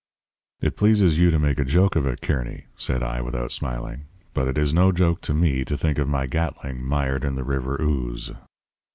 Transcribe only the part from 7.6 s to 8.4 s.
ooze.'